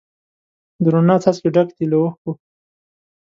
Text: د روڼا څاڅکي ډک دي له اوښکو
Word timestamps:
د 0.83 0.85
روڼا 0.93 1.15
څاڅکي 1.23 1.49
ډک 1.55 1.69
دي 1.77 1.85
له 1.91 1.97
اوښکو 2.01 2.31